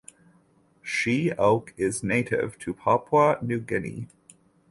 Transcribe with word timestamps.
She 0.81 1.31
oak 1.33 1.75
is 1.77 2.01
native 2.01 2.57
to 2.57 2.73
Papua 2.73 3.37
New 3.43 3.59
Guinea. 3.59 4.07